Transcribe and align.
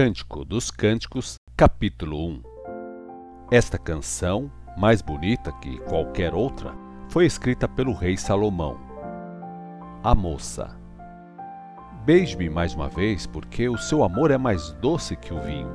Cântico 0.00 0.44
dos 0.44 0.70
Cânticos, 0.70 1.34
capítulo 1.56 2.28
1 2.28 2.42
Esta 3.50 3.76
canção, 3.76 4.48
mais 4.76 5.02
bonita 5.02 5.50
que 5.50 5.76
qualquer 5.80 6.34
outra, 6.34 6.72
foi 7.08 7.26
escrita 7.26 7.66
pelo 7.66 7.92
rei 7.92 8.16
Salomão. 8.16 8.78
A 10.04 10.14
moça. 10.14 10.70
Beije-me 12.04 12.48
mais 12.48 12.74
uma 12.74 12.88
vez, 12.88 13.26
porque 13.26 13.68
o 13.68 13.76
seu 13.76 14.04
amor 14.04 14.30
é 14.30 14.38
mais 14.38 14.70
doce 14.74 15.16
que 15.16 15.34
o 15.34 15.40
vinho. 15.40 15.74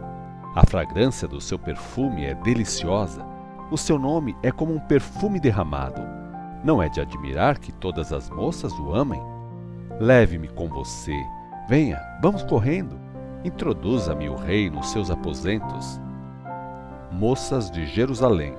A 0.55 0.65
fragrância 0.65 1.27
do 1.27 1.41
seu 1.41 1.59
perfume 1.59 2.23
é 2.23 2.33
deliciosa. 2.33 3.25
O 3.69 3.77
seu 3.77 3.99
nome 3.99 4.37
é 4.41 4.53
como 4.53 4.73
um 4.73 4.79
perfume 4.79 5.37
derramado. 5.37 6.01
Não 6.63 6.81
é 6.81 6.87
de 6.87 7.01
admirar 7.01 7.59
que 7.59 7.73
todas 7.73 8.13
as 8.13 8.29
moças 8.29 8.71
o 8.79 8.95
amem? 8.95 9.21
Leve-me 9.99 10.47
com 10.47 10.69
você. 10.69 11.21
Venha, 11.67 12.01
vamos 12.21 12.41
correndo. 12.43 13.03
Introduza-me 13.43 14.29
o 14.29 14.35
rei 14.35 14.69
nos 14.69 14.89
seus 14.91 15.11
aposentos. 15.11 15.99
Moças 17.11 17.69
de 17.69 17.85
Jerusalém. 17.85 18.55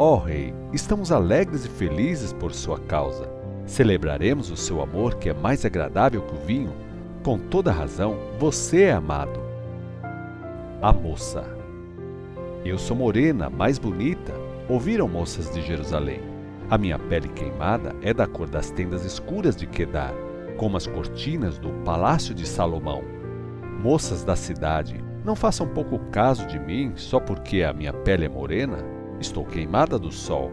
Ó 0.00 0.14
oh, 0.14 0.18
rei, 0.18 0.52
estamos 0.72 1.12
alegres 1.12 1.64
e 1.64 1.68
felizes 1.68 2.32
por 2.32 2.52
sua 2.52 2.80
causa. 2.80 3.30
Celebraremos 3.64 4.50
o 4.50 4.56
seu 4.56 4.82
amor 4.82 5.14
que 5.14 5.28
é 5.28 5.32
mais 5.32 5.64
agradável 5.64 6.22
que 6.22 6.34
o 6.34 6.44
vinho. 6.44 6.72
Com 7.22 7.38
toda 7.38 7.70
razão, 7.70 8.16
você 8.36 8.82
é 8.82 8.92
amado. 8.92 9.40
A 10.82 10.92
moça. 10.92 11.44
Eu 12.64 12.78
sou 12.78 12.96
morena, 12.96 13.48
mais 13.48 13.78
bonita. 13.78 14.34
Ouviram, 14.68 15.06
moças 15.06 15.54
de 15.54 15.62
Jerusalém? 15.62 16.20
A 16.68 16.76
minha 16.76 16.98
pele 16.98 17.28
queimada 17.28 17.94
é 18.02 18.12
da 18.12 18.26
cor 18.26 18.48
das 18.48 18.72
tendas 18.72 19.04
escuras 19.04 19.54
de 19.54 19.68
Quedar, 19.68 20.12
como 20.56 20.76
as 20.76 20.88
cortinas 20.88 21.58
do 21.58 21.70
palácio 21.84 22.34
de 22.34 22.44
Salomão. 22.44 23.15
Moças 23.82 24.24
da 24.24 24.34
cidade, 24.34 25.04
não 25.24 25.36
façam 25.36 25.68
pouco 25.68 25.98
caso 26.10 26.46
de 26.46 26.58
mim 26.58 26.92
só 26.96 27.20
porque 27.20 27.62
a 27.62 27.72
minha 27.72 27.92
pele 27.92 28.24
é 28.24 28.28
morena. 28.28 28.78
Estou 29.20 29.44
queimada 29.44 29.98
do 29.98 30.10
sol. 30.10 30.50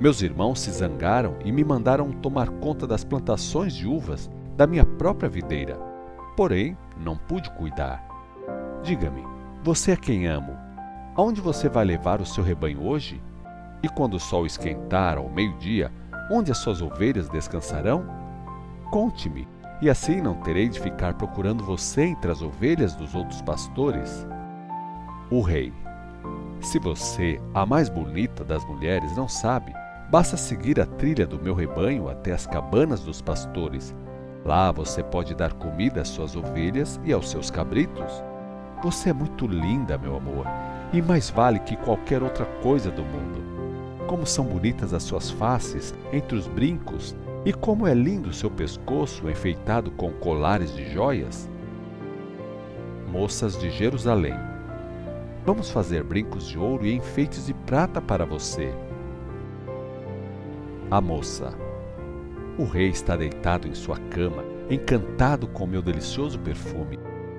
Meus 0.00 0.20
irmãos 0.20 0.60
se 0.60 0.70
zangaram 0.70 1.36
e 1.44 1.52
me 1.52 1.64
mandaram 1.64 2.10
tomar 2.10 2.48
conta 2.48 2.86
das 2.86 3.04
plantações 3.04 3.74
de 3.74 3.86
uvas 3.86 4.30
da 4.56 4.66
minha 4.66 4.84
própria 4.84 5.28
videira. 5.28 5.78
Porém, 6.36 6.76
não 6.98 7.16
pude 7.16 7.50
cuidar. 7.50 8.04
Diga-me, 8.82 9.22
você 9.62 9.92
é 9.92 9.96
quem 9.96 10.26
amo. 10.26 10.56
Aonde 11.14 11.40
você 11.40 11.68
vai 11.68 11.84
levar 11.84 12.20
o 12.20 12.26
seu 12.26 12.44
rebanho 12.44 12.86
hoje? 12.86 13.22
E 13.82 13.88
quando 13.88 14.14
o 14.14 14.20
sol 14.20 14.44
esquentar 14.44 15.16
ao 15.18 15.30
meio-dia, 15.30 15.90
onde 16.30 16.50
as 16.50 16.58
suas 16.58 16.82
ovelhas 16.82 17.28
descansarão? 17.28 18.04
Conte-me, 18.90 19.48
e 19.80 19.90
assim 19.90 20.20
não 20.20 20.34
terei 20.34 20.68
de 20.68 20.80
ficar 20.80 21.14
procurando 21.14 21.64
você 21.64 22.02
entre 22.02 22.30
as 22.30 22.40
ovelhas 22.40 22.94
dos 22.94 23.14
outros 23.14 23.42
pastores. 23.42 24.26
O 25.30 25.40
rei. 25.40 25.72
Se 26.60 26.78
você, 26.78 27.40
a 27.52 27.66
mais 27.66 27.88
bonita 27.88 28.42
das 28.42 28.64
mulheres, 28.64 29.14
não 29.16 29.28
sabe, 29.28 29.72
basta 30.10 30.36
seguir 30.36 30.80
a 30.80 30.86
trilha 30.86 31.26
do 31.26 31.38
meu 31.38 31.54
rebanho 31.54 32.08
até 32.08 32.32
as 32.32 32.46
cabanas 32.46 33.00
dos 33.00 33.20
pastores. 33.20 33.94
Lá 34.44 34.72
você 34.72 35.02
pode 35.02 35.34
dar 35.34 35.52
comida 35.52 36.00
às 36.00 36.08
suas 36.08 36.36
ovelhas 36.36 37.00
e 37.04 37.12
aos 37.12 37.30
seus 37.30 37.50
cabritos. 37.50 38.22
Você 38.82 39.10
é 39.10 39.12
muito 39.12 39.46
linda, 39.46 39.98
meu 39.98 40.16
amor, 40.16 40.46
e 40.92 41.02
mais 41.02 41.28
vale 41.28 41.58
que 41.60 41.76
qualquer 41.76 42.22
outra 42.22 42.46
coisa 42.62 42.90
do 42.90 43.02
mundo. 43.02 43.44
Como 44.06 44.24
são 44.24 44.44
bonitas 44.44 44.94
as 44.94 45.02
suas 45.02 45.30
faces 45.30 45.92
entre 46.12 46.36
os 46.36 46.46
brincos 46.46 47.14
e 47.46 47.52
como 47.52 47.86
é 47.86 47.94
lindo 47.94 48.32
seu 48.32 48.50
pescoço 48.50 49.30
enfeitado 49.30 49.92
com 49.92 50.10
colares 50.14 50.74
de 50.74 50.92
joias! 50.92 51.48
Moças 53.08 53.56
de 53.56 53.70
Jerusalém, 53.70 54.34
vamos 55.44 55.70
fazer 55.70 56.02
brincos 56.02 56.48
de 56.48 56.58
ouro 56.58 56.84
e 56.84 56.92
enfeites 56.92 57.46
de 57.46 57.54
prata 57.54 58.02
para 58.02 58.26
você. 58.26 58.74
A 60.90 61.00
moça, 61.00 61.54
o 62.58 62.64
rei 62.64 62.88
está 62.88 63.14
deitado 63.14 63.68
em 63.68 63.74
sua 63.74 63.96
cama, 64.10 64.42
encantado 64.68 65.46
com 65.46 65.68
meu 65.68 65.82
delicioso 65.82 66.40
perfume. 66.40 66.98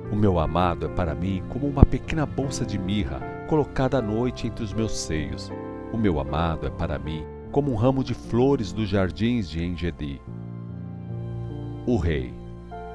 O 0.10 0.16
meu 0.16 0.40
amado 0.40 0.86
é 0.86 0.90
para 0.90 1.14
mim 1.14 1.44
como 1.50 1.68
uma 1.68 1.86
pequena 1.86 2.26
bolsa 2.26 2.66
de 2.66 2.80
mirra 2.80 3.20
colocada 3.50 3.98
à 3.98 4.02
noite 4.02 4.48
entre 4.48 4.64
os 4.64 4.72
meus 4.72 4.98
seios. 4.98 5.52
O 5.92 5.98
meu 5.98 6.18
amado 6.18 6.66
é 6.66 6.70
para 6.70 6.98
mim 6.98 7.26
como 7.58 7.72
um 7.72 7.76
ramo 7.76 8.04
de 8.04 8.14
flores 8.14 8.72
dos 8.72 8.88
jardins 8.88 9.50
de 9.50 9.66
Engedi. 9.66 10.22
O 11.88 11.98
rei. 11.98 12.32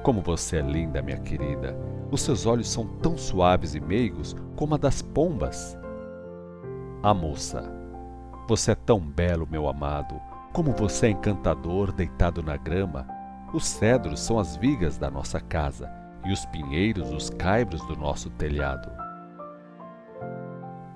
Como 0.03 0.21
você 0.21 0.55
é 0.55 0.61
linda, 0.61 1.01
minha 1.01 1.19
querida. 1.19 1.77
Os 2.09 2.21
seus 2.21 2.45
olhos 2.45 2.69
são 2.69 2.87
tão 3.01 3.17
suaves 3.17 3.75
e 3.75 3.81
meigos 3.81 4.33
como 4.55 4.75
a 4.75 4.77
das 4.77 5.01
pombas. 5.01 5.77
A 7.03 7.13
moça. 7.13 7.69
Você 8.47 8.71
é 8.71 8.75
tão 8.75 9.01
belo, 9.01 9.45
meu 9.45 9.67
amado. 9.67 10.15
Como 10.53 10.71
você 10.71 11.07
é 11.07 11.09
encantador, 11.09 11.91
deitado 11.91 12.41
na 12.41 12.55
grama. 12.55 13.05
Os 13.53 13.65
cedros 13.65 14.21
são 14.21 14.39
as 14.39 14.55
vigas 14.55 14.97
da 14.97 15.11
nossa 15.11 15.41
casa 15.41 15.91
e 16.23 16.31
os 16.31 16.45
pinheiros 16.45 17.11
os 17.11 17.29
caibros 17.29 17.85
do 17.85 17.97
nosso 17.97 18.29
telhado. 18.29 18.89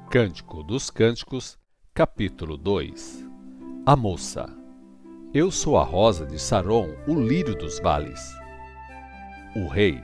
Cântico 0.09 0.63
dos 0.63 0.89
Cânticos, 0.89 1.59
capítulo 1.93 2.55
2 2.55 3.26
a 3.87 3.95
moça. 3.95 4.49
Eu 5.33 5.49
sou 5.49 5.77
a 5.77 5.83
rosa 5.85 6.25
de 6.25 6.37
Saron, 6.37 6.89
o 7.07 7.15
lírio 7.15 7.55
dos 7.55 7.79
vales. 7.79 8.35
O 9.55 9.65
rei. 9.65 10.03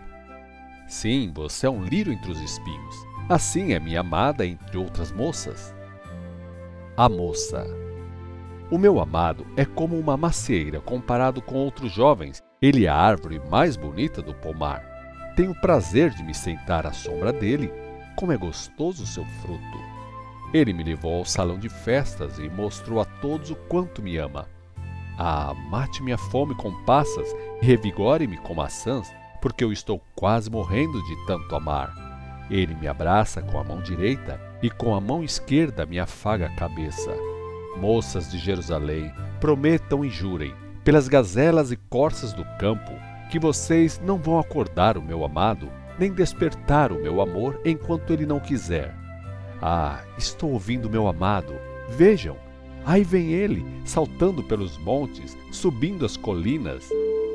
Sim, 0.87 1.33
você 1.35 1.67
é 1.67 1.69
um 1.69 1.83
lírio 1.83 2.13
entre 2.13 2.31
os 2.31 2.39
espinhos. 2.39 2.95
Assim 3.27 3.73
é 3.73 3.81
minha 3.81 3.99
amada 3.99 4.45
entre 4.45 4.77
outras 4.77 5.11
moças. 5.11 5.75
A 6.95 7.09
moça. 7.09 7.67
O 8.71 8.77
meu 8.77 9.01
amado 9.01 9.45
é 9.57 9.65
como 9.65 9.99
uma 9.99 10.15
macieira 10.15 10.79
comparado 10.79 11.41
com 11.41 11.55
outros 11.55 11.91
jovens. 11.91 12.41
Ele 12.61 12.85
é 12.85 12.89
a 12.89 12.95
árvore 12.95 13.41
mais 13.51 13.75
bonita 13.75 14.21
do 14.21 14.33
pomar. 14.33 14.81
Tenho 15.35 15.53
prazer 15.59 16.11
de 16.11 16.23
me 16.23 16.33
sentar 16.33 16.87
à 16.87 16.93
sombra 16.93 17.33
dele. 17.33 17.69
Como 18.15 18.31
é 18.31 18.37
gostoso 18.37 19.03
o 19.03 19.07
seu 19.07 19.25
fruto! 19.41 19.92
Ele 20.53 20.71
me 20.71 20.83
levou 20.83 21.15
ao 21.15 21.25
salão 21.25 21.57
de 21.57 21.67
festas 21.67 22.37
e 22.37 22.47
mostrou 22.47 23.01
a 23.01 23.05
todos 23.05 23.49
o 23.49 23.55
quanto 23.55 24.01
me 24.01 24.17
ama. 24.17 24.47
Ah, 25.17 25.53
mate 25.69 26.03
minha 26.03 26.17
fome 26.17 26.53
com 26.55 26.71
passas 26.85 27.35
e 27.61 27.65
revigore-me 27.65 28.37
com 28.37 28.53
maçãs, 28.53 29.11
porque 29.41 29.63
eu 29.63 29.71
estou 29.71 30.01
quase 30.15 30.51
morrendo 30.51 31.01
de 31.03 31.25
tanto 31.25 31.55
amar. 31.55 31.91
Ele 32.49 32.75
me 32.75 32.87
abraça 32.87 33.41
com 33.41 33.59
a 33.59 33.63
mão 33.63 33.81
direita 33.81 34.39
e 34.61 34.69
com 34.69 34.93
a 34.93 35.01
mão 35.01 35.23
esquerda 35.23 35.85
me 35.85 35.99
afaga 35.99 36.45
a 36.45 36.55
cabeça. 36.55 37.11
Moças 37.77 38.29
de 38.29 38.37
Jerusalém, 38.37 39.11
prometam 39.39 40.05
e 40.05 40.09
jurem, 40.09 40.53
pelas 40.83 41.07
gazelas 41.07 41.71
e 41.71 41.77
corças 41.77 42.31
do 42.31 42.45
campo, 42.59 42.91
que 43.31 43.39
vocês 43.39 43.99
não 44.03 44.17
vão 44.17 44.37
acordar 44.37 44.97
o 44.97 45.01
meu 45.01 45.25
amado, 45.25 45.67
nem 45.97 46.13
despertar 46.13 46.91
o 46.91 47.01
meu 47.01 47.21
amor 47.21 47.59
enquanto 47.65 48.13
ele 48.13 48.25
não 48.25 48.39
quiser. 48.39 48.93
Ah, 49.65 50.03
estou 50.17 50.51
ouvindo 50.51 50.89
meu 50.89 51.07
amado. 51.07 51.55
Vejam, 51.87 52.35
aí 52.85 53.01
vem 53.01 53.31
ele, 53.31 53.65
saltando 53.85 54.43
pelos 54.43 54.77
montes, 54.77 55.37
subindo 55.53 56.05
as 56.05 56.17
colinas. 56.17 56.89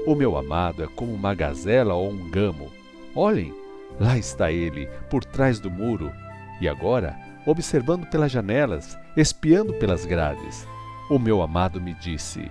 O 0.06 0.14
meu 0.14 0.36
amado 0.36 0.84
é 0.84 0.86
como 0.88 1.14
uma 1.14 1.34
gazela 1.34 1.94
ou 1.94 2.10
um 2.10 2.28
gamo. 2.28 2.70
Olhem, 3.14 3.54
lá 3.98 4.18
está 4.18 4.52
ele, 4.52 4.86
por 5.08 5.24
trás 5.24 5.58
do 5.58 5.70
muro. 5.70 6.12
E 6.60 6.68
agora, 6.68 7.18
observando 7.46 8.04
pelas 8.10 8.30
janelas, 8.30 8.98
espiando 9.16 9.72
pelas 9.72 10.04
grades. 10.04 10.68
O 11.08 11.18
meu 11.18 11.40
amado 11.40 11.80
me 11.80 11.94
disse: 11.94 12.46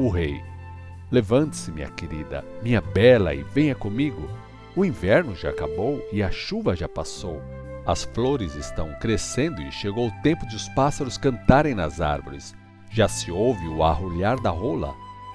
O 0.00 0.08
rei, 0.08 0.42
levante-se, 1.12 1.70
minha 1.70 1.90
querida, 1.90 2.44
minha 2.60 2.80
bela, 2.80 3.32
e 3.32 3.44
venha 3.44 3.76
comigo. 3.76 4.28
O 4.74 4.84
inverno 4.84 5.36
já 5.36 5.50
acabou 5.50 6.04
e 6.12 6.24
a 6.24 6.30
chuva 6.32 6.74
já 6.74 6.88
passou. 6.88 7.40
As 7.86 8.02
flores 8.02 8.56
estão 8.56 8.92
crescendo 8.98 9.62
e 9.62 9.70
chegou 9.70 10.08
o 10.08 10.22
tempo 10.22 10.44
de 10.44 10.56
os 10.56 10.68
pássaros 10.70 11.16
cantarem 11.16 11.72
nas 11.72 12.00
árvores. 12.00 12.52
Já 12.90 13.06
se 13.06 13.30
ouve 13.30 13.68
o 13.68 13.84
arrulhar 13.84 14.40
da 14.40 14.50
rola. 14.50 14.92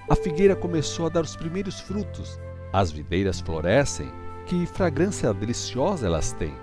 A 0.10 0.16
figueira 0.18 0.54
começou 0.54 1.06
a 1.06 1.10
dar 1.10 1.24
os 1.24 1.34
primeiros 1.34 1.80
frutos. 1.80 2.38
As 2.74 2.92
videiras 2.92 3.40
florescem. 3.40 4.12
Que 4.46 4.66
fragrância 4.66 5.34
deliciosa 5.34 6.08
elas 6.08 6.34
têm! 6.34 6.54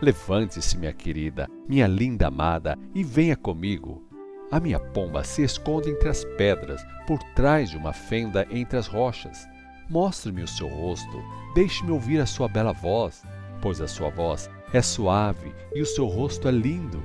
Levante-se, 0.00 0.78
minha 0.78 0.92
querida, 0.92 1.46
minha 1.68 1.86
linda 1.86 2.28
amada, 2.28 2.78
e 2.94 3.04
venha 3.04 3.36
comigo. 3.36 4.02
A 4.50 4.58
minha 4.58 4.78
pomba 4.78 5.22
se 5.22 5.42
esconde 5.42 5.90
entre 5.90 6.08
as 6.08 6.24
pedras, 6.38 6.82
por 7.06 7.18
trás 7.34 7.70
de 7.70 7.76
uma 7.76 7.92
fenda 7.92 8.46
entre 8.50 8.78
as 8.78 8.86
rochas. 8.86 9.46
Mostre-me 9.90 10.42
o 10.42 10.48
seu 10.48 10.68
rosto, 10.68 11.22
deixe-me 11.54 11.90
ouvir 11.90 12.20
a 12.20 12.26
sua 12.26 12.48
bela 12.48 12.72
voz, 12.72 13.22
pois 13.60 13.80
a 13.80 13.88
sua 13.88 14.08
voz 14.10 14.48
é 14.72 14.82
suave 14.82 15.54
e 15.74 15.80
o 15.80 15.86
seu 15.86 16.06
rosto 16.06 16.48
é 16.48 16.50
lindo. 16.50 17.02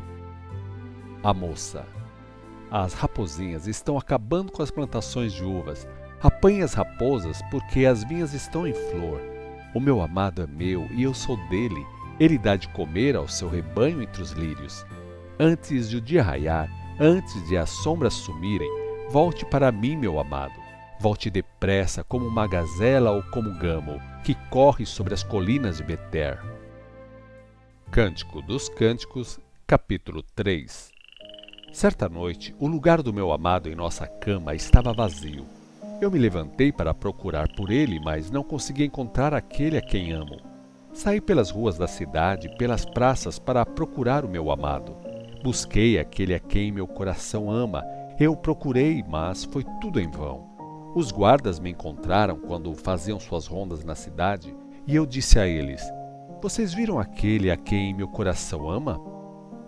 A 1.23 1.33
moça. 1.33 1.85
As 2.71 2.93
raposinhas 2.93 3.67
estão 3.67 3.97
acabando 3.97 4.51
com 4.51 4.63
as 4.63 4.71
plantações 4.71 5.31
de 5.31 5.43
uvas. 5.43 5.87
Apanhe 6.21 6.63
as 6.63 6.73
raposas 6.73 7.39
porque 7.51 7.85
as 7.85 8.03
vinhas 8.03 8.33
estão 8.33 8.65
em 8.65 8.73
flor. 8.73 9.21
O 9.75 9.79
meu 9.79 10.01
amado 10.01 10.41
é 10.41 10.47
meu 10.47 10.87
e 10.91 11.03
eu 11.03 11.13
sou 11.13 11.37
dele. 11.49 11.85
Ele 12.19 12.37
dá 12.37 12.55
de 12.55 12.67
comer 12.69 13.15
ao 13.15 13.27
seu 13.27 13.47
rebanho 13.47 14.01
entre 14.01 14.21
os 14.21 14.31
lírios. 14.31 14.85
Antes 15.39 15.89
de 15.89 15.97
o 15.97 16.01
dia 16.01 16.23
raiar, 16.23 16.69
antes 16.99 17.47
de 17.47 17.57
as 17.57 17.69
sombras 17.69 18.13
sumirem, 18.13 18.69
volte 19.09 19.45
para 19.45 19.71
mim, 19.71 19.95
meu 19.95 20.19
amado. 20.19 20.59
Volte 20.99 21.29
depressa, 21.29 22.03
como 22.03 22.27
uma 22.27 22.47
gazela 22.47 23.11
ou 23.11 23.23
como 23.23 23.57
gamo, 23.57 23.99
que 24.23 24.35
corre 24.49 24.85
sobre 24.85 25.13
as 25.13 25.23
colinas 25.23 25.77
de 25.77 25.83
Beter. 25.83 26.50
Cântico 27.91 28.41
dos 28.41 28.69
Cânticos, 28.69 29.37
capítulo 29.67 30.23
3 30.33 30.93
Certa 31.73 32.07
noite, 32.07 32.55
o 32.57 32.65
lugar 32.65 33.01
do 33.01 33.11
meu 33.11 33.33
amado 33.33 33.67
em 33.67 33.75
nossa 33.75 34.07
cama 34.07 34.55
estava 34.55 34.93
vazio. 34.93 35.45
Eu 35.99 36.09
me 36.09 36.17
levantei 36.17 36.71
para 36.71 36.93
procurar 36.93 37.49
por 37.53 37.69
ele, 37.69 37.99
mas 37.99 38.31
não 38.31 38.45
consegui 38.45 38.85
encontrar 38.85 39.33
aquele 39.33 39.77
a 39.77 39.81
quem 39.81 40.13
amo. 40.13 40.39
Saí 40.93 41.19
pelas 41.19 41.49
ruas 41.49 41.77
da 41.77 41.85
cidade, 41.85 42.55
pelas 42.57 42.85
praças, 42.85 43.37
para 43.37 43.65
procurar 43.65 44.23
o 44.23 44.29
meu 44.29 44.49
amado. 44.51 44.95
Busquei 45.43 45.99
aquele 45.99 46.33
a 46.33 46.39
quem 46.39 46.71
meu 46.71 46.87
coração 46.87 47.51
ama. 47.51 47.83
Eu 48.17 48.37
procurei, 48.37 49.03
mas 49.05 49.43
foi 49.43 49.65
tudo 49.81 49.99
em 49.99 50.09
vão. 50.09 50.49
Os 50.95 51.11
guardas 51.11 51.59
me 51.59 51.71
encontraram 51.71 52.37
quando 52.37 52.73
faziam 52.73 53.19
suas 53.19 53.47
rondas 53.47 53.83
na 53.83 53.95
cidade, 53.95 54.55
e 54.87 54.95
eu 54.95 55.05
disse 55.05 55.37
a 55.37 55.45
eles: 55.45 55.83
Vocês 56.41 56.73
viram 56.73 56.99
aquele 56.99 57.51
a 57.51 57.57
quem 57.57 57.93
meu 57.93 58.07
coração 58.07 58.69
ama? 58.69 58.99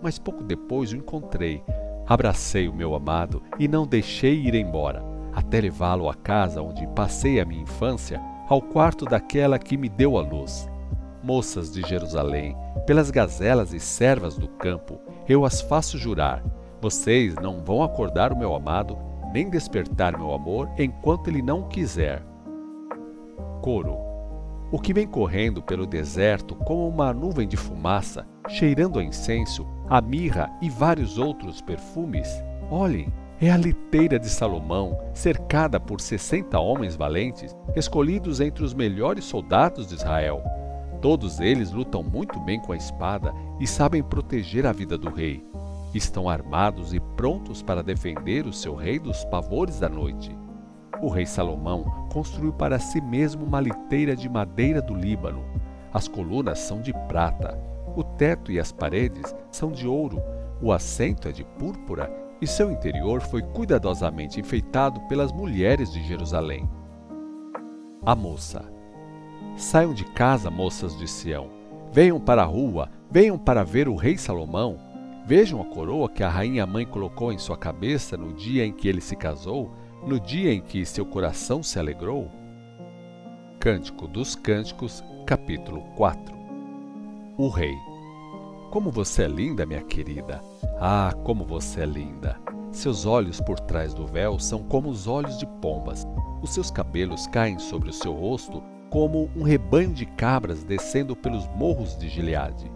Mas 0.02 0.18
pouco 0.18 0.42
depois 0.42 0.92
o 0.92 0.96
encontrei 0.96 1.62
Abracei 2.06 2.68
o 2.68 2.74
meu 2.74 2.94
amado 2.94 3.42
e 3.58 3.66
não 3.66 3.86
deixei 3.86 4.34
ir 4.34 4.54
embora, 4.54 5.02
até 5.32 5.60
levá-lo 5.60 6.08
à 6.08 6.14
casa 6.14 6.60
onde 6.60 6.86
passei 6.88 7.40
a 7.40 7.46
minha 7.46 7.62
infância, 7.62 8.20
ao 8.46 8.60
quarto 8.60 9.06
daquela 9.06 9.58
que 9.58 9.76
me 9.76 9.88
deu 9.88 10.18
a 10.18 10.20
luz. 10.20 10.68
Moças 11.22 11.72
de 11.72 11.80
Jerusalém, 11.80 12.54
pelas 12.86 13.10
gazelas 13.10 13.72
e 13.72 13.80
servas 13.80 14.36
do 14.36 14.48
campo, 14.48 15.00
eu 15.26 15.46
as 15.46 15.62
faço 15.62 15.96
jurar: 15.96 16.44
vocês 16.78 17.34
não 17.36 17.64
vão 17.64 17.82
acordar 17.82 18.34
o 18.34 18.38
meu 18.38 18.54
amado, 18.54 18.98
nem 19.32 19.48
despertar 19.48 20.18
meu 20.18 20.34
amor 20.34 20.68
enquanto 20.78 21.28
ele 21.28 21.40
não 21.40 21.66
quiser. 21.68 22.22
Coro. 23.62 24.03
O 24.74 24.78
que 24.80 24.92
vem 24.92 25.06
correndo 25.06 25.62
pelo 25.62 25.86
deserto 25.86 26.56
como 26.56 26.88
uma 26.88 27.12
nuvem 27.12 27.46
de 27.46 27.56
fumaça, 27.56 28.26
cheirando 28.48 28.98
a 28.98 29.04
incenso, 29.04 29.64
a 29.88 30.00
mirra 30.00 30.50
e 30.60 30.68
vários 30.68 31.16
outros 31.16 31.60
perfumes. 31.60 32.28
Olhem, 32.68 33.06
é 33.40 33.52
a 33.52 33.56
liteira 33.56 34.18
de 34.18 34.28
Salomão, 34.28 34.98
cercada 35.14 35.78
por 35.78 36.00
sessenta 36.00 36.58
homens 36.58 36.96
valentes, 36.96 37.54
escolhidos 37.76 38.40
entre 38.40 38.64
os 38.64 38.74
melhores 38.74 39.24
soldados 39.26 39.86
de 39.86 39.94
Israel. 39.94 40.42
Todos 41.00 41.38
eles 41.38 41.70
lutam 41.70 42.02
muito 42.02 42.40
bem 42.40 42.60
com 42.60 42.72
a 42.72 42.76
espada 42.76 43.32
e 43.60 43.68
sabem 43.68 44.02
proteger 44.02 44.66
a 44.66 44.72
vida 44.72 44.98
do 44.98 45.08
rei. 45.08 45.40
Estão 45.94 46.28
armados 46.28 46.92
e 46.92 46.98
prontos 46.98 47.62
para 47.62 47.80
defender 47.80 48.44
o 48.44 48.52
seu 48.52 48.74
rei 48.74 48.98
dos 48.98 49.24
pavores 49.26 49.78
da 49.78 49.88
noite. 49.88 50.36
O 51.04 51.08
rei 51.10 51.26
Salomão 51.26 51.84
construiu 52.10 52.50
para 52.50 52.78
si 52.78 52.98
mesmo 52.98 53.44
uma 53.44 53.60
liteira 53.60 54.16
de 54.16 54.26
madeira 54.26 54.80
do 54.80 54.94
Líbano. 54.94 55.44
As 55.92 56.08
colunas 56.08 56.58
são 56.60 56.80
de 56.80 56.94
prata, 57.06 57.60
o 57.94 58.02
teto 58.02 58.50
e 58.50 58.58
as 58.58 58.72
paredes 58.72 59.36
são 59.50 59.70
de 59.70 59.86
ouro, 59.86 60.22
o 60.62 60.72
assento 60.72 61.28
é 61.28 61.30
de 61.30 61.44
púrpura 61.44 62.10
e 62.40 62.46
seu 62.46 62.72
interior 62.72 63.20
foi 63.20 63.42
cuidadosamente 63.42 64.40
enfeitado 64.40 64.98
pelas 65.02 65.30
mulheres 65.30 65.92
de 65.92 66.02
Jerusalém. 66.02 66.66
A 68.06 68.16
moça. 68.16 68.64
Saiam 69.58 69.92
de 69.92 70.06
casa, 70.06 70.50
moças 70.50 70.96
de 70.96 71.06
Sião. 71.06 71.50
Venham 71.92 72.18
para 72.18 72.40
a 72.40 72.46
rua, 72.46 72.88
venham 73.10 73.36
para 73.36 73.62
ver 73.62 73.90
o 73.90 73.94
rei 73.94 74.16
Salomão. 74.16 74.78
Vejam 75.26 75.60
a 75.60 75.66
coroa 75.66 76.08
que 76.08 76.22
a 76.22 76.30
rainha 76.30 76.64
mãe 76.64 76.86
colocou 76.86 77.30
em 77.30 77.36
sua 77.36 77.58
cabeça 77.58 78.16
no 78.16 78.32
dia 78.32 78.64
em 78.64 78.72
que 78.72 78.88
ele 78.88 79.02
se 79.02 79.14
casou, 79.14 79.70
no 80.06 80.20
dia 80.20 80.52
em 80.52 80.60
que 80.60 80.84
seu 80.84 81.04
coração 81.06 81.62
se 81.62 81.78
alegrou. 81.78 82.30
Cântico 83.58 84.06
dos 84.06 84.34
Cânticos, 84.34 85.02
capítulo 85.26 85.82
4 85.96 86.34
o 87.36 87.48
rei. 87.48 87.76
Como 88.70 88.92
você 88.92 89.24
é 89.24 89.28
linda, 89.28 89.66
minha 89.66 89.82
querida! 89.82 90.40
Ah, 90.80 91.12
como 91.24 91.44
você 91.44 91.80
é 91.80 91.86
linda! 91.86 92.38
Seus 92.70 93.06
olhos 93.06 93.40
por 93.40 93.58
trás 93.58 93.92
do 93.92 94.06
véu 94.06 94.38
são 94.38 94.62
como 94.62 94.88
os 94.88 95.08
olhos 95.08 95.36
de 95.36 95.46
pombas. 95.60 96.06
Os 96.42 96.54
seus 96.54 96.70
cabelos 96.70 97.26
caem 97.28 97.58
sobre 97.58 97.90
o 97.90 97.92
seu 97.92 98.12
rosto 98.12 98.62
como 98.88 99.28
um 99.34 99.42
rebanho 99.42 99.92
de 99.92 100.06
cabras 100.06 100.62
descendo 100.62 101.16
pelos 101.16 101.48
morros 101.56 101.98
de 101.98 102.08
Gileade. 102.08 102.70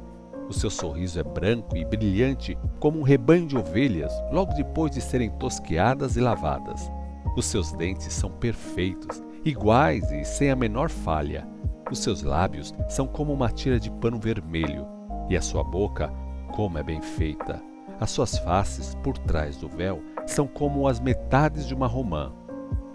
O 0.49 0.53
seu 0.53 0.71
sorriso 0.71 1.21
é 1.21 1.23
branco 1.23 1.77
e 1.77 1.85
brilhante 1.85 2.59
como 2.81 2.99
um 2.99 3.03
rebanho 3.03 3.47
de 3.47 3.57
ovelhas 3.57 4.13
logo 4.33 4.55
depois 4.55 4.91
de 4.91 5.01
serem 5.01 5.31
tosqueadas 5.31 6.17
e 6.17 6.21
lavadas. 6.21 6.91
Os 7.37 7.47
seus 7.47 7.73
dentes 7.73 8.13
são 8.13 8.31
perfeitos, 8.31 9.23
iguais 9.45 10.11
e 10.11 10.25
sem 10.25 10.51
a 10.51 10.57
menor 10.57 10.91
falha. 10.91 11.47
Os 11.91 12.01
seus 12.01 12.23
lábios 12.23 12.75
são 12.89 13.07
como 13.07 13.33
uma 13.33 13.51
tira 13.51 13.79
de 13.79 13.91
pano 13.91 14.19
vermelho, 14.19 14.87
e 15.29 15.37
a 15.37 15.43
sua 15.43 15.65
boca, 15.65 16.13
como 16.55 16.79
é 16.79 16.83
bem 16.83 17.01
feita. 17.01 17.63
As 18.01 18.11
suas 18.11 18.39
faces, 18.39 18.95
por 18.97 19.17
trás 19.19 19.57
do 19.57 19.69
véu, 19.69 20.03
são 20.27 20.47
como 20.47 20.87
as 20.87 21.01
metades 21.01 21.67
de 21.67 21.75
uma 21.75 21.87
romã. 21.87 22.33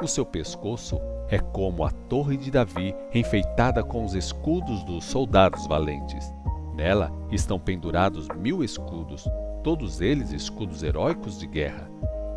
O 0.01 0.07
seu 0.07 0.25
pescoço 0.25 1.00
é 1.30 1.39
como 1.39 1.83
a 1.83 1.89
torre 1.89 2.38
de 2.38 2.51
Davi, 2.51 2.95
enfeitada 3.13 3.83
com 3.83 4.06
os 4.06 4.13
escudos 4.13 4.83
dos 4.83 5.03
soldados 5.06 5.65
valentes. 5.68 6.33
Nela 6.75 7.12
estão 7.31 7.59
pendurados 7.59 8.27
mil 8.35 8.63
escudos, 8.63 9.25
todos 9.63 10.01
eles 10.01 10.31
escudos 10.31 10.83
heróicos 10.83 11.39
de 11.39 11.47
guerra. 11.47 11.89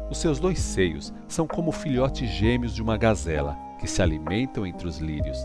Os 0.08 0.18
seus 0.18 0.38
dois 0.38 0.60
seios 0.60 1.12
são 1.26 1.46
como 1.46 1.72
filhotes 1.72 2.28
gêmeos 2.30 2.74
de 2.74 2.82
uma 2.82 2.96
gazela, 2.96 3.56
que 3.80 3.88
se 3.88 4.00
alimentam 4.00 4.64
entre 4.64 4.86
os 4.86 4.98
lírios. 4.98 5.38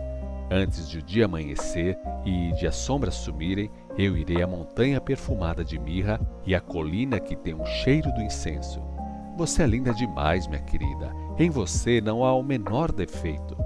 Antes 0.51 0.87
de 0.87 0.99
o 0.99 1.01
dia 1.01 1.25
amanhecer 1.25 1.97
e 2.25 2.51
de 2.53 2.67
as 2.67 2.75
sombras 2.75 3.15
sumirem, 3.15 3.71
eu 3.97 4.15
irei 4.15 4.43
à 4.43 4.47
montanha 4.47 5.01
perfumada 5.01 5.63
de 5.63 5.79
mirra 5.79 6.19
e 6.45 6.53
à 6.53 6.59
colina 6.59 7.19
que 7.19 7.35
tem 7.35 7.53
o 7.53 7.65
cheiro 7.65 8.11
do 8.13 8.21
incenso. 8.21 8.81
Você 9.37 9.63
é 9.63 9.67
linda 9.67 9.93
demais, 9.93 10.47
minha 10.47 10.61
querida. 10.61 11.11
Em 11.39 11.49
você 11.49 11.99
não 11.99 12.23
há 12.23 12.35
o 12.35 12.43
menor 12.43 12.91
defeito. 12.91 13.57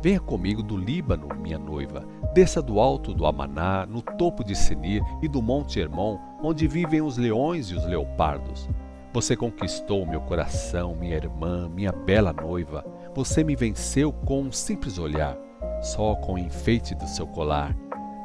Venha 0.00 0.20
comigo 0.20 0.62
do 0.62 0.76
Líbano, 0.76 1.28
minha 1.40 1.58
noiva. 1.58 2.06
Desça 2.32 2.62
do 2.62 2.78
alto 2.78 3.12
do 3.12 3.26
Amaná, 3.26 3.84
no 3.84 4.00
topo 4.00 4.44
de 4.44 4.54
Senir 4.54 5.02
e 5.20 5.28
do 5.28 5.42
Monte 5.42 5.80
Hermon, 5.80 6.18
onde 6.42 6.68
vivem 6.68 7.02
os 7.02 7.18
leões 7.18 7.66
e 7.66 7.74
os 7.74 7.84
leopardos. 7.84 8.68
Você 9.12 9.36
conquistou 9.36 10.06
meu 10.06 10.20
coração, 10.20 10.94
minha 10.94 11.16
irmã, 11.16 11.68
minha 11.68 11.92
bela 11.92 12.32
noiva. 12.32 12.84
Você 13.14 13.42
me 13.42 13.56
venceu 13.56 14.12
com 14.12 14.42
um 14.42 14.52
simples 14.52 14.98
olhar 14.98 15.36
só 15.80 16.14
com 16.16 16.34
o 16.34 16.38
enfeite 16.38 16.94
do 16.94 17.06
seu 17.06 17.26
colar. 17.26 17.76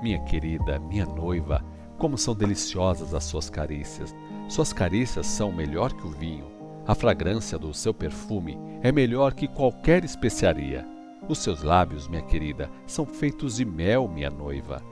Minha 0.01 0.19
querida, 0.23 0.79
minha 0.79 1.05
noiva, 1.05 1.63
como 1.97 2.17
são 2.17 2.35
deliciosas 2.35 3.13
as 3.13 3.23
suas 3.23 3.49
carícias. 3.49 4.13
Suas 4.49 4.73
carícias 4.73 5.25
são 5.25 5.51
melhor 5.51 5.93
que 5.93 6.05
o 6.05 6.11
vinho. 6.11 6.51
A 6.85 6.93
fragrância 6.93 7.57
do 7.57 7.73
seu 7.73 7.93
perfume 7.93 8.57
é 8.81 8.91
melhor 8.91 9.33
que 9.33 9.47
qualquer 9.47 10.03
especiaria. 10.03 10.85
Os 11.29 11.37
seus 11.37 11.63
lábios, 11.63 12.09
minha 12.09 12.21
querida, 12.21 12.69
são 12.85 13.05
feitos 13.05 13.55
de 13.55 13.63
mel, 13.63 14.09
minha 14.09 14.29
noiva. 14.29 14.83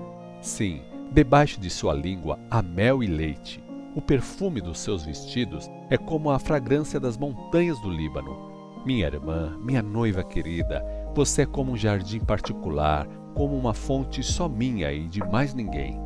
Sim, 0.42 0.82
debaixo 1.12 1.60
de 1.60 1.70
sua 1.70 1.94
língua 1.94 2.40
há 2.50 2.62
mel 2.62 3.04
e 3.04 3.08
leite. 3.08 3.62
O 3.94 4.02
perfume 4.02 4.62
dos 4.62 4.80
seus 4.80 5.04
vestidos 5.04 5.70
é 5.90 5.98
como 5.98 6.32
a 6.32 6.40
fragrância 6.40 6.98
das 6.98 7.18
montanhas 7.18 7.78
do 7.82 7.90
Líbano. 7.90 8.50
Minha 8.86 9.08
irmã, 9.08 9.58
minha 9.62 9.82
noiva 9.82 10.24
querida, 10.24 10.82
você 11.14 11.42
é 11.42 11.46
como 11.46 11.74
um 11.74 11.78
jardim 11.78 12.22
particular, 12.22 13.06
como 13.36 13.54
uma 13.54 13.74
fonte 13.74 14.24
só 14.24 14.48
minha 14.48 14.94
e 14.94 15.10
de 15.10 15.20
mais 15.20 15.54
ninguém. 15.54 16.00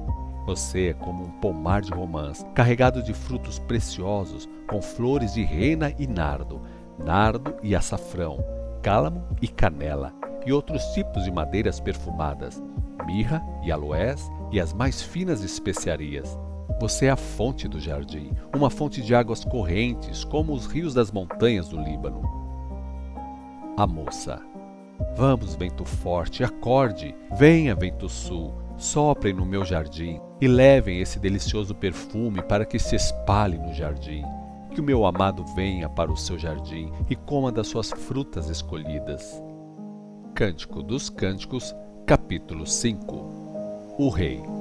Você 0.47 0.87
é 0.87 0.93
como 0.93 1.25
um 1.25 1.31
pomar 1.39 1.81
de 1.81 1.91
romãs, 1.91 2.43
carregado 2.55 3.03
de 3.03 3.13
frutos 3.13 3.59
preciosos, 3.59 4.49
com 4.67 4.81
flores 4.81 5.35
de 5.35 5.43
rena 5.43 5.93
e 5.99 6.07
nardo, 6.07 6.61
nardo 6.97 7.53
e 7.61 7.75
açafrão, 7.75 8.43
cálamo 8.81 9.23
e 9.39 9.47
canela, 9.47 10.11
e 10.43 10.51
outros 10.51 10.83
tipos 10.85 11.23
de 11.23 11.31
madeiras 11.31 11.79
perfumadas, 11.79 12.61
mirra 13.05 13.43
e 13.63 13.71
aloés 13.71 14.27
e 14.51 14.59
as 14.59 14.73
mais 14.73 15.03
finas 15.03 15.43
especiarias. 15.43 16.35
Você 16.79 17.05
é 17.05 17.09
a 17.09 17.15
fonte 17.15 17.67
do 17.67 17.79
jardim, 17.79 18.31
uma 18.55 18.69
fonte 18.69 19.01
de 19.01 19.15
águas 19.15 19.45
correntes, 19.45 20.23
como 20.23 20.53
os 20.53 20.65
rios 20.65 20.93
das 20.93 21.11
montanhas 21.11 21.69
do 21.69 21.79
Líbano. 21.79 22.21
A 23.77 23.87
moça. 23.87 24.41
Vamos, 25.15 25.55
vento 25.55 25.85
forte, 25.85 26.43
acorde. 26.43 27.15
Venha, 27.37 27.75
vento 27.75 28.09
sul, 28.09 28.53
soprem 28.77 29.33
no 29.33 29.45
meu 29.45 29.63
jardim 29.63 30.19
e 30.41 30.47
levem 30.47 30.99
esse 30.99 31.19
delicioso 31.19 31.73
perfume 31.75 32.41
para 32.41 32.65
que 32.65 32.79
se 32.79 32.95
espalhe 32.95 33.57
no 33.57 33.73
jardim. 33.73 34.23
Que 34.73 34.81
o 34.81 34.83
meu 34.83 35.05
amado 35.05 35.45
venha 35.55 35.87
para 35.87 36.11
o 36.11 36.17
seu 36.17 36.37
jardim 36.37 36.91
e 37.09 37.15
coma 37.15 37.51
das 37.51 37.67
suas 37.67 37.91
frutas 37.91 38.49
escolhidas. 38.49 39.41
Cântico 40.33 40.83
dos 40.83 41.09
Cânticos, 41.09 41.73
Capítulo 42.05 42.67
5 42.67 43.95
O 43.97 44.09
Rei 44.09 44.54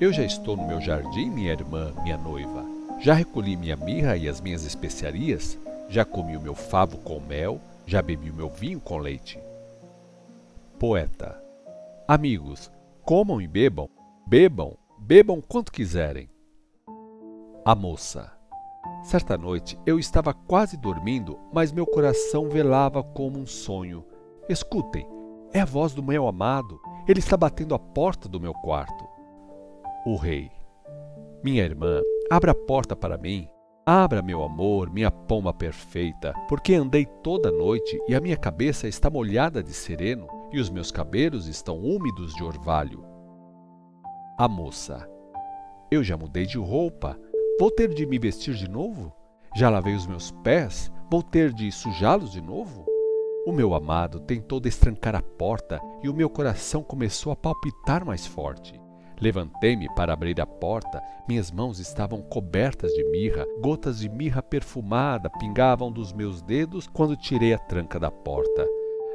Eu 0.00 0.12
já 0.12 0.22
estou 0.22 0.56
no 0.56 0.64
meu 0.64 0.80
jardim, 0.80 1.28
minha 1.28 1.50
irmã, 1.50 1.92
minha 2.04 2.16
noiva. 2.16 2.64
Já 3.00 3.14
recolhi 3.14 3.56
minha 3.56 3.74
mirra 3.74 4.16
e 4.16 4.28
as 4.28 4.40
minhas 4.40 4.64
especiarias? 4.64 5.58
Já 5.88 6.04
comi 6.04 6.36
o 6.36 6.40
meu 6.40 6.54
favo 6.54 6.98
com 6.98 7.18
mel? 7.18 7.60
Já 7.84 8.00
bebi 8.00 8.30
o 8.30 8.34
meu 8.34 8.48
vinho 8.48 8.78
com 8.78 8.98
leite? 8.98 9.40
Poeta 10.78 11.42
Amigos, 12.06 12.70
comam 13.02 13.40
e 13.40 13.48
bebam, 13.48 13.88
bebam, 14.24 14.76
bebam 14.96 15.40
quanto 15.40 15.72
quiserem. 15.72 16.30
A 17.64 17.74
moça 17.74 18.30
Certa 19.02 19.36
noite 19.36 19.76
eu 19.84 19.98
estava 19.98 20.32
quase 20.32 20.76
dormindo, 20.76 21.36
mas 21.52 21.72
meu 21.72 21.84
coração 21.84 22.48
velava 22.48 23.02
como 23.02 23.36
um 23.36 23.46
sonho. 23.48 24.04
Escutem, 24.48 25.04
é 25.52 25.58
a 25.58 25.64
voz 25.64 25.92
do 25.92 26.04
meu 26.04 26.28
amado. 26.28 26.80
Ele 27.08 27.18
está 27.18 27.36
batendo 27.36 27.74
a 27.74 27.80
porta 27.80 28.28
do 28.28 28.38
meu 28.38 28.52
quarto. 28.54 29.17
O 30.06 30.16
rei. 30.16 30.50
Minha 31.42 31.64
irmã, 31.64 32.00
abra 32.30 32.52
a 32.52 32.54
porta 32.54 32.94
para 32.94 33.18
mim. 33.18 33.48
Abra, 33.84 34.22
meu 34.22 34.42
amor, 34.42 34.90
minha 34.90 35.10
pomba 35.10 35.52
perfeita, 35.52 36.34
porque 36.48 36.74
andei 36.74 37.06
toda 37.22 37.50
noite 37.50 37.98
e 38.06 38.14
a 38.14 38.20
minha 38.20 38.36
cabeça 38.36 38.86
está 38.86 39.10
molhada 39.10 39.62
de 39.62 39.72
sereno 39.72 40.26
e 40.52 40.60
os 40.60 40.70
meus 40.70 40.90
cabelos 40.90 41.46
estão 41.46 41.78
úmidos 41.78 42.34
de 42.34 42.44
orvalho. 42.44 43.04
A 44.38 44.46
moça. 44.46 45.08
Eu 45.90 46.04
já 46.04 46.16
mudei 46.16 46.46
de 46.46 46.58
roupa. 46.58 47.18
Vou 47.58 47.70
ter 47.70 47.92
de 47.92 48.06
me 48.06 48.18
vestir 48.18 48.54
de 48.54 48.68
novo? 48.68 49.12
Já 49.56 49.68
lavei 49.68 49.94
os 49.94 50.06
meus 50.06 50.30
pés? 50.30 50.92
Vou 51.10 51.22
ter 51.22 51.52
de 51.52 51.72
sujá-los 51.72 52.30
de 52.30 52.40
novo? 52.40 52.86
O 53.46 53.52
meu 53.52 53.74
amado 53.74 54.20
tentou 54.20 54.60
destrancar 54.60 55.16
a 55.16 55.22
porta 55.22 55.80
e 56.02 56.08
o 56.08 56.14
meu 56.14 56.28
coração 56.28 56.82
começou 56.82 57.32
a 57.32 57.36
palpitar 57.36 58.04
mais 58.04 58.26
forte. 58.26 58.78
Levantei-me 59.20 59.88
para 59.94 60.12
abrir 60.12 60.40
a 60.40 60.46
porta, 60.46 61.02
minhas 61.28 61.50
mãos 61.50 61.80
estavam 61.80 62.22
cobertas 62.22 62.92
de 62.92 63.04
mirra, 63.10 63.44
gotas 63.60 63.98
de 63.98 64.08
mirra 64.08 64.40
perfumada 64.40 65.28
pingavam 65.28 65.90
dos 65.90 66.12
meus 66.12 66.40
dedos 66.40 66.86
quando 66.86 67.16
tirei 67.16 67.52
a 67.52 67.58
tranca 67.58 67.98
da 67.98 68.10
porta. 68.10 68.66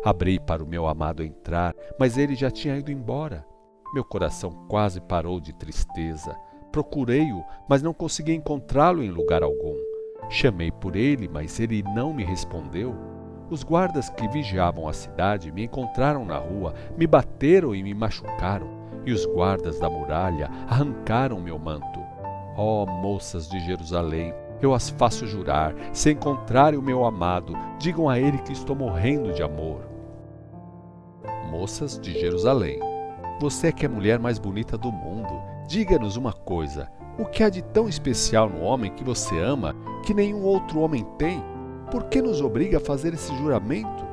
Abri 0.03 0.39
para 0.39 0.62
o 0.62 0.67
meu 0.67 0.88
amado 0.88 1.24
entrar, 1.24 1.74
mas 1.98 2.17
ele 2.17 2.36
já 2.36 2.51
tinha 2.51 2.77
ido 2.77 2.91
embora. 2.91 3.45
Meu 3.93 4.03
coração 4.03 4.51
quase 4.67 5.00
parou 5.00 5.39
de 5.39 5.53
tristeza. 5.53 6.36
Procurei-o, 6.72 7.43
mas 7.69 7.81
não 7.81 7.93
consegui 7.93 8.33
encontrá-lo 8.33 9.01
em 9.01 9.10
lugar 9.10 9.43
algum. 9.43 9.77
Chamei 10.29 10.72
por 10.72 10.98
ele, 10.98 11.29
mas 11.29 11.60
ele 11.60 11.81
não 11.95 12.13
me 12.13 12.24
respondeu. 12.25 12.93
Os 13.50 13.63
guardas 13.63 14.10
que 14.10 14.27
vigiavam 14.27 14.88
a 14.89 14.93
cidade 14.93 15.51
me 15.51 15.63
encontraram 15.63 16.25
na 16.25 16.38
rua, 16.38 16.74
me 16.98 17.05
bateram 17.07 17.74
e 17.74 17.83
me 17.83 17.93
machucaram, 17.93 18.83
e 19.05 19.12
os 19.12 19.25
guardas 19.25 19.79
da 19.79 19.89
muralha 19.89 20.50
arrancaram 20.67 21.39
meu 21.39 21.57
manto. 21.60 22.00
Ó 22.55 22.83
oh, 22.83 22.86
moças 22.86 23.50
de 23.50 23.60
Jerusalém, 23.60 24.33
eu 24.62 24.74
as 24.74 24.89
faço 24.89 25.27
jurar, 25.27 25.74
se 25.91 26.12
encontrarem 26.12 26.79
o 26.79 26.83
meu 26.83 27.03
amado, 27.03 27.53
digam 27.79 28.07
a 28.07 28.19
ele 28.19 28.38
que 28.39 28.53
estou 28.53 28.75
morrendo 28.75 29.33
de 29.33 29.43
amor. 29.43 29.81
Moças 31.50 32.00
de 32.00 32.13
Jerusalém, 32.19 32.79
você 33.39 33.72
que 33.72 33.86
é 33.86 33.89
a 33.89 33.91
mulher 33.91 34.19
mais 34.19 34.39
bonita 34.39 34.77
do 34.77 34.91
mundo, 34.91 35.33
diga-nos 35.67 36.15
uma 36.15 36.31
coisa: 36.31 36.89
o 37.17 37.25
que 37.25 37.43
há 37.43 37.50
de 37.50 37.62
tão 37.62 37.89
especial 37.89 38.50
no 38.50 38.62
homem 38.62 38.91
que 38.91 39.03
você 39.03 39.38
ama 39.39 39.75
que 40.05 40.13
nenhum 40.13 40.43
outro 40.43 40.79
homem 40.79 41.05
tem? 41.17 41.43
Por 41.91 42.05
que 42.05 42.22
nos 42.22 42.41
obriga 42.41 42.77
a 42.77 42.81
fazer 42.81 43.13
esse 43.13 43.36
juramento? 43.38 44.05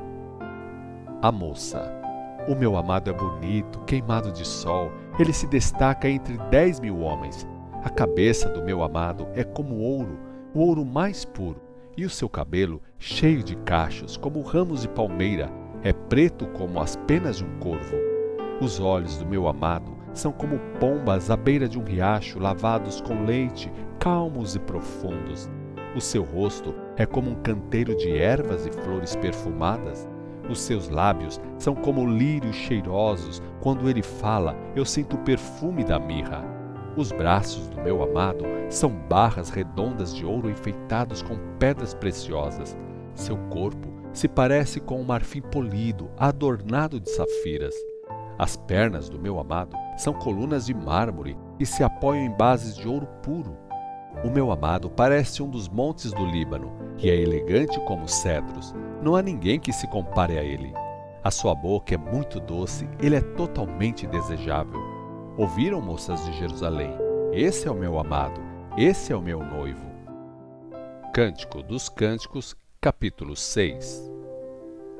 A 1.21 1.31
moça. 1.31 2.00
O 2.47 2.55
meu 2.55 2.75
amado 2.75 3.09
é 3.09 3.13
bonito, 3.13 3.79
queimado 3.81 4.31
de 4.31 4.45
sol. 4.45 4.91
Ele 5.19 5.31
se 5.31 5.45
destaca 5.45 6.09
entre 6.09 6.37
dez 6.49 6.79
mil 6.79 6.99
homens. 6.99 7.47
A 7.83 7.89
cabeça 7.89 8.49
do 8.49 8.63
meu 8.63 8.83
amado 8.83 9.27
é 9.35 9.43
como 9.43 9.77
ouro, 9.77 10.17
o 10.53 10.59
ouro 10.59 10.85
mais 10.85 11.23
puro, 11.23 11.61
e 11.95 12.05
o 12.05 12.09
seu 12.09 12.27
cabelo, 12.29 12.81
cheio 12.97 13.43
de 13.43 13.55
cachos, 13.57 14.17
como 14.17 14.41
ramos 14.41 14.81
de 14.81 14.89
palmeira, 14.89 15.49
é 15.83 15.93
preto 15.93 16.47
como 16.47 16.79
as 16.79 16.95
penas 16.95 17.37
de 17.37 17.45
um 17.45 17.59
corvo. 17.59 17.95
Os 18.59 18.79
olhos 18.79 19.17
do 19.17 19.25
meu 19.25 19.47
amado 19.47 19.97
são 20.13 20.31
como 20.31 20.59
pombas 20.79 21.29
à 21.31 21.37
beira 21.37 21.67
de 21.67 21.79
um 21.79 21.83
riacho 21.83 22.39
lavados 22.39 23.01
com 23.01 23.23
leite, 23.25 23.71
calmos 23.99 24.55
e 24.55 24.59
profundos. 24.59 25.49
O 25.95 26.01
seu 26.01 26.23
rosto 26.23 26.73
é 26.97 27.05
como 27.05 27.29
um 27.29 27.35
canteiro 27.35 27.95
de 27.95 28.15
ervas 28.15 28.65
e 28.65 28.71
flores 28.71 29.15
perfumadas. 29.15 30.07
Os 30.51 30.59
seus 30.59 30.89
lábios 30.89 31.39
são 31.57 31.73
como 31.73 32.05
lírios 32.05 32.57
cheirosos. 32.57 33.41
Quando 33.61 33.89
ele 33.89 34.03
fala, 34.03 34.53
eu 34.75 34.83
sinto 34.83 35.15
o 35.15 35.19
perfume 35.19 35.81
da 35.81 35.97
mirra. 35.97 36.43
Os 36.97 37.09
braços 37.09 37.69
do 37.69 37.81
meu 37.81 38.03
amado 38.03 38.43
são 38.69 38.89
barras 38.89 39.49
redondas 39.49 40.13
de 40.13 40.25
ouro 40.25 40.49
enfeitados 40.49 41.21
com 41.21 41.37
pedras 41.57 41.93
preciosas. 41.93 42.77
Seu 43.15 43.37
corpo 43.49 43.87
se 44.11 44.27
parece 44.27 44.81
com 44.81 44.99
um 44.99 45.05
marfim 45.05 45.39
polido, 45.41 46.11
adornado 46.17 46.99
de 46.99 47.09
safiras. 47.09 47.73
As 48.37 48.57
pernas 48.57 49.07
do 49.07 49.17
meu 49.17 49.39
amado 49.39 49.77
são 49.97 50.11
colunas 50.11 50.65
de 50.65 50.73
mármore 50.73 51.37
e 51.61 51.65
se 51.65 51.81
apoiam 51.81 52.25
em 52.25 52.35
bases 52.35 52.75
de 52.75 52.89
ouro 52.89 53.07
puro. 53.23 53.55
O 54.23 54.29
meu 54.29 54.51
amado 54.51 54.89
parece 54.89 55.41
um 55.41 55.49
dos 55.49 55.67
montes 55.67 56.11
do 56.11 56.23
Líbano 56.25 56.71
e 56.99 57.09
é 57.09 57.15
elegante 57.15 57.79
como 57.81 58.07
cedros. 58.07 58.75
Não 59.01 59.15
há 59.15 59.21
ninguém 59.21 59.59
que 59.59 59.73
se 59.73 59.87
compare 59.87 60.37
a 60.37 60.43
ele. 60.43 60.71
A 61.23 61.31
sua 61.31 61.55
boca 61.55 61.95
é 61.95 61.97
muito 61.97 62.39
doce, 62.39 62.87
ele 62.99 63.15
é 63.15 63.21
totalmente 63.21 64.05
desejável. 64.05 64.79
Ouviram, 65.37 65.81
moças 65.81 66.23
de 66.25 66.33
Jerusalém? 66.33 66.93
Esse 67.31 67.67
é 67.67 67.71
o 67.71 67.75
meu 67.75 67.97
amado, 67.97 68.39
esse 68.77 69.11
é 69.11 69.15
o 69.15 69.21
meu 69.21 69.39
noivo. 69.39 69.89
Cântico 71.13 71.63
dos 71.63 71.89
Cânticos, 71.89 72.55
capítulo 72.79 73.35
6 73.35 74.11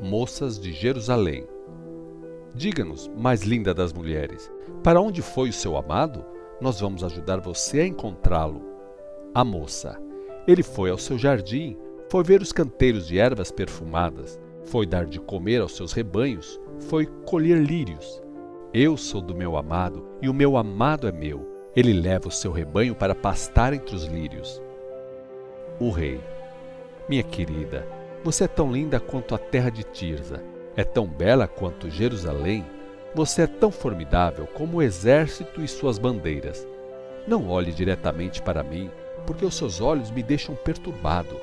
Moças 0.02 0.60
de 0.60 0.74
Jerusalém 0.74 1.48
Diga-nos, 2.54 3.08
mais 3.16 3.44
linda 3.44 3.74
das 3.74 3.94
mulheres, 3.94 4.52
para 4.84 5.00
onde 5.00 5.22
foi 5.22 5.50
o 5.50 5.54
seu 5.54 5.78
amado? 5.78 6.26
Nós 6.60 6.80
vamos 6.80 7.04
ajudar 7.04 7.40
você 7.40 7.82
a 7.82 7.88
encontrá-lo 7.88 8.71
a 9.34 9.44
moça. 9.44 9.98
Ele 10.48 10.64
foi 10.64 10.90
ao 10.90 10.98
seu 10.98 11.18
jardim, 11.18 11.78
foi 12.10 12.24
ver 12.24 12.42
os 12.42 12.52
canteiros 12.52 13.08
de 13.08 13.18
ervas 13.18 13.52
perfumadas, 13.52 14.40
foi 14.66 14.86
dar 14.86 15.06
de 15.06 15.20
comer 15.20 15.62
aos 15.62 15.76
seus 15.76 15.94
rebanhos, 15.94 16.60
foi 16.80 17.06
colher 17.26 17.62
lírios. 17.62 18.22
Eu 18.74 18.98
sou 18.98 19.22
do 19.22 19.34
meu 19.34 19.56
amado 19.56 20.06
e 20.22 20.28
o 20.28 20.34
meu 20.34 20.58
amado 20.58 21.08
é 21.08 21.12
meu. 21.12 21.50
Ele 21.76 21.94
leva 21.94 22.28
o 22.28 22.32
seu 22.32 22.52
rebanho 22.52 22.94
para 22.94 23.16
pastar 23.16 23.74
entre 23.74 23.96
os 23.96 24.04
lírios. 24.04 24.62
O 25.80 25.90
rei. 25.90 26.20
Minha 27.08 27.24
querida, 27.24 27.88
você 28.24 28.44
é 28.44 28.48
tão 28.48 28.72
linda 28.72 29.00
quanto 29.00 29.34
a 29.34 29.38
terra 29.38 29.70
de 29.70 29.84
Tirza, 29.84 30.44
é 30.76 30.84
tão 30.84 31.08
bela 31.08 31.48
quanto 31.48 31.90
Jerusalém. 31.90 32.66
Você 33.16 33.44
é 33.44 33.48
tão 33.48 33.72
formidável 33.72 34.48
como 34.48 34.78
o 34.78 34.82
exército 34.82 35.62
e 35.62 35.68
suas 35.68 35.98
bandeiras. 35.98 36.68
Não 37.28 37.50
olhe 37.50 37.72
diretamente 37.72 38.42
para 38.42 38.64
mim, 38.64 38.90
porque 39.22 39.46
os 39.46 39.56
seus 39.56 39.80
olhos 39.82 40.12
me 40.12 40.22
deixam 40.22 40.56
perturbado. 40.56 41.40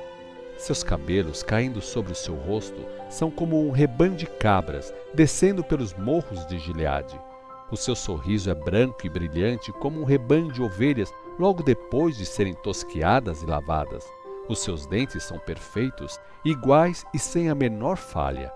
Seus 0.57 0.83
cabelos 0.83 1.41
caindo 1.41 1.81
sobre 1.81 2.11
o 2.11 2.15
seu 2.15 2.35
rosto 2.35 2.85
são 3.09 3.31
como 3.31 3.65
um 3.65 3.71
rebanho 3.71 4.15
de 4.15 4.25
cabras 4.25 4.93
descendo 5.13 5.63
pelos 5.63 5.93
morros 5.93 6.45
de 6.47 6.59
Gileade. 6.59 7.19
O 7.71 7.77
seu 7.77 7.95
sorriso 7.95 8.49
é 8.49 8.53
branco 8.53 9.05
e 9.05 9.09
brilhante 9.09 9.71
como 9.71 10.01
um 10.01 10.03
rebanho 10.03 10.51
de 10.51 10.61
ovelhas 10.61 11.13
logo 11.37 11.63
depois 11.63 12.17
de 12.17 12.25
serem 12.25 12.53
tosquiadas 12.55 13.41
e 13.41 13.45
lavadas. 13.45 14.05
Os 14.49 14.59
seus 14.59 14.85
dentes 14.87 15.23
são 15.23 15.37
perfeitos, 15.37 16.19
iguais 16.43 17.05
e 17.13 17.19
sem 17.19 17.49
a 17.49 17.55
menor 17.55 17.95
falha. 17.95 18.51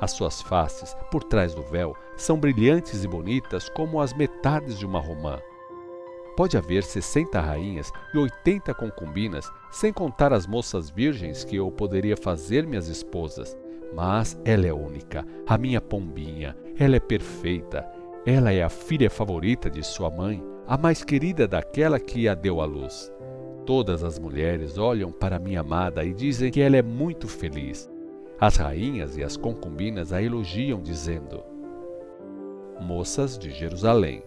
As 0.00 0.12
suas 0.12 0.42
faces, 0.42 0.96
por 1.10 1.22
trás 1.22 1.54
do 1.54 1.62
véu, 1.62 1.94
são 2.16 2.38
brilhantes 2.38 3.04
e 3.04 3.08
bonitas 3.08 3.68
como 3.68 4.00
as 4.00 4.12
metades 4.12 4.78
de 4.78 4.86
uma 4.86 4.98
romã. 4.98 5.38
Pode 6.36 6.56
haver 6.56 6.82
sessenta 6.82 7.40
rainhas 7.40 7.92
e 8.12 8.18
oitenta 8.18 8.74
concubinas, 8.74 9.48
sem 9.70 9.92
contar 9.92 10.32
as 10.32 10.46
moças 10.46 10.90
virgens 10.90 11.44
que 11.44 11.56
eu 11.56 11.70
poderia 11.70 12.16
fazer 12.16 12.66
minhas 12.66 12.88
esposas. 12.88 13.56
Mas 13.94 14.36
ela 14.44 14.66
é 14.66 14.72
única, 14.72 15.24
a 15.46 15.56
minha 15.56 15.80
pombinha, 15.80 16.56
ela 16.78 16.96
é 16.96 17.00
perfeita. 17.00 17.86
Ela 18.26 18.52
é 18.52 18.62
a 18.62 18.68
filha 18.68 19.08
favorita 19.08 19.70
de 19.70 19.84
sua 19.84 20.10
mãe, 20.10 20.42
a 20.66 20.76
mais 20.76 21.04
querida 21.04 21.46
daquela 21.46 22.00
que 22.00 22.26
a 22.26 22.34
deu 22.34 22.60
à 22.60 22.64
luz. 22.64 23.12
Todas 23.64 24.02
as 24.02 24.18
mulheres 24.18 24.76
olham 24.76 25.12
para 25.12 25.38
minha 25.38 25.60
amada 25.60 26.04
e 26.04 26.12
dizem 26.12 26.50
que 26.50 26.60
ela 26.60 26.76
é 26.76 26.82
muito 26.82 27.28
feliz. 27.28 27.88
As 28.40 28.56
rainhas 28.56 29.16
e 29.16 29.22
as 29.22 29.36
concubinas 29.36 30.12
a 30.12 30.20
elogiam, 30.20 30.82
dizendo: 30.82 31.42
Moças 32.80 33.38
de 33.38 33.50
Jerusalém, 33.50 34.22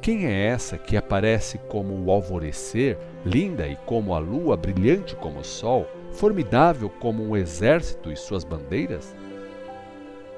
quem 0.00 0.26
é 0.26 0.46
essa 0.46 0.78
que 0.78 0.96
aparece 0.96 1.58
como 1.68 1.94
o 1.94 2.10
alvorecer, 2.10 2.96
linda 3.24 3.66
e 3.66 3.76
como 3.84 4.14
a 4.14 4.18
lua, 4.18 4.56
brilhante 4.56 5.16
como 5.16 5.40
o 5.40 5.44
sol, 5.44 5.86
formidável 6.12 6.88
como 6.88 7.22
um 7.22 7.36
exército 7.36 8.10
e 8.10 8.16
suas 8.16 8.44
bandeiras? 8.44 9.14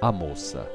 A 0.00 0.10
moça. 0.10 0.66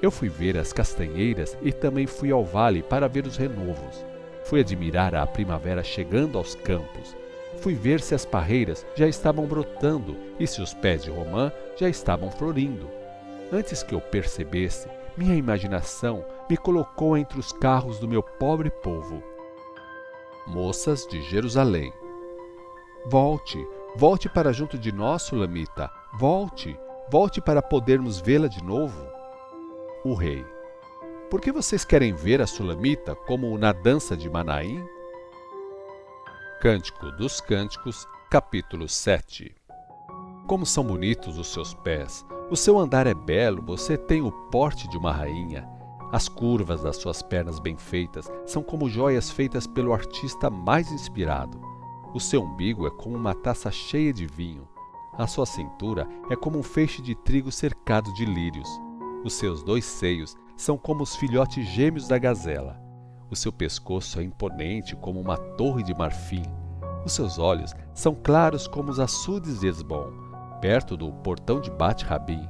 Eu 0.00 0.10
fui 0.10 0.28
ver 0.28 0.56
as 0.56 0.72
castanheiras 0.72 1.56
e 1.62 1.72
também 1.72 2.06
fui 2.06 2.30
ao 2.30 2.44
vale 2.44 2.82
para 2.82 3.08
ver 3.08 3.26
os 3.26 3.36
renovos. 3.36 4.04
Fui 4.44 4.60
admirar 4.60 5.14
a 5.14 5.26
primavera 5.26 5.82
chegando 5.82 6.38
aos 6.38 6.54
campos. 6.54 7.16
Fui 7.56 7.74
ver 7.74 8.00
se 8.00 8.14
as 8.14 8.24
parreiras 8.24 8.86
já 8.94 9.08
estavam 9.08 9.46
brotando 9.46 10.16
e 10.38 10.46
se 10.46 10.60
os 10.60 10.72
pés 10.72 11.02
de 11.02 11.10
romã 11.10 11.50
já 11.76 11.88
estavam 11.88 12.30
florindo. 12.30 12.88
Antes 13.52 13.82
que 13.82 13.94
eu 13.94 14.00
percebesse, 14.00 14.88
minha 15.16 15.34
imaginação 15.34 16.24
me 16.48 16.56
colocou 16.56 17.16
entre 17.16 17.38
os 17.38 17.52
carros 17.52 17.98
do 17.98 18.06
meu 18.06 18.22
pobre 18.22 18.70
povo. 18.70 19.22
Moças 20.46 21.06
de 21.06 21.22
Jerusalém. 21.22 21.92
Volte, 23.06 23.66
volte 23.96 24.28
para 24.28 24.52
junto 24.52 24.78
de 24.78 24.92
nós, 24.92 25.22
Sulamita. 25.22 25.90
Volte, 26.18 26.78
volte 27.10 27.40
para 27.40 27.62
podermos 27.62 28.20
vê-la 28.20 28.48
de 28.48 28.62
novo. 28.62 29.06
O 30.04 30.14
rei. 30.14 30.44
Por 31.30 31.40
que 31.40 31.50
vocês 31.50 31.84
querem 31.84 32.14
ver 32.14 32.40
a 32.40 32.46
Sulamita 32.46 33.14
como 33.14 33.56
na 33.58 33.72
dança 33.72 34.16
de 34.16 34.30
Manaim? 34.30 34.86
Cântico 36.60 37.10
dos 37.12 37.40
Cânticos, 37.40 38.06
capítulo 38.30 38.88
7 38.88 39.54
Como 40.46 40.64
são 40.64 40.84
bonitos 40.84 41.38
os 41.38 41.52
seus 41.52 41.74
pés! 41.74 42.24
O 42.48 42.54
seu 42.54 42.78
andar 42.78 43.08
é 43.08 43.14
belo, 43.14 43.60
você 43.60 43.96
tem 43.96 44.22
o 44.22 44.30
porte 44.30 44.86
de 44.88 44.96
uma 44.96 45.10
rainha. 45.10 45.68
As 46.12 46.28
curvas 46.28 46.80
das 46.80 46.96
suas 46.96 47.20
pernas 47.20 47.58
bem 47.58 47.76
feitas 47.76 48.30
são 48.44 48.62
como 48.62 48.88
joias 48.88 49.28
feitas 49.28 49.66
pelo 49.66 49.92
artista 49.92 50.48
mais 50.48 50.92
inspirado. 50.92 51.60
O 52.14 52.20
seu 52.20 52.44
umbigo 52.44 52.86
é 52.86 52.90
como 52.90 53.16
uma 53.16 53.34
taça 53.34 53.68
cheia 53.72 54.12
de 54.12 54.26
vinho. 54.26 54.68
A 55.18 55.26
sua 55.26 55.44
cintura 55.44 56.08
é 56.30 56.36
como 56.36 56.56
um 56.60 56.62
feixe 56.62 57.02
de 57.02 57.16
trigo 57.16 57.50
cercado 57.50 58.14
de 58.14 58.24
lírios. 58.24 58.68
Os 59.24 59.32
seus 59.34 59.64
dois 59.64 59.84
seios 59.84 60.36
são 60.56 60.78
como 60.78 61.02
os 61.02 61.16
filhotes 61.16 61.66
gêmeos 61.66 62.06
da 62.06 62.16
gazela. 62.16 62.80
O 63.28 63.34
seu 63.34 63.52
pescoço 63.52 64.20
é 64.20 64.22
imponente 64.22 64.94
como 64.94 65.20
uma 65.20 65.36
torre 65.36 65.82
de 65.82 65.92
marfim. 65.92 66.44
Os 67.04 67.12
seus 67.12 67.40
olhos 67.40 67.74
são 67.92 68.14
claros 68.14 68.68
como 68.68 68.88
os 68.88 69.00
açudes 69.00 69.58
de 69.60 69.66
Esbom, 69.66 70.25
perto 70.60 70.96
do 70.96 71.12
portão 71.12 71.60
de 71.60 71.70
Bet-Rabim. 71.70 72.48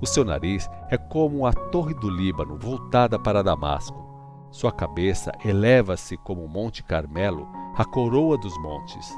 O 0.00 0.06
seu 0.06 0.24
nariz 0.24 0.68
é 0.90 0.96
como 0.96 1.46
a 1.46 1.52
torre 1.52 1.94
do 1.94 2.10
Líbano 2.10 2.58
voltada 2.58 3.18
para 3.18 3.42
Damasco. 3.42 4.04
Sua 4.50 4.70
cabeça 4.70 5.32
eleva-se 5.44 6.16
como 6.18 6.44
o 6.44 6.48
Monte 6.48 6.82
Carmelo, 6.82 7.48
a 7.76 7.84
coroa 7.84 8.38
dos 8.38 8.56
montes. 8.58 9.12